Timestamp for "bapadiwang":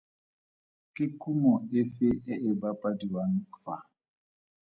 2.61-3.35